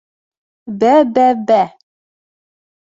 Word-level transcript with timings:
—Бә-бә-бә!.. 0.85 1.63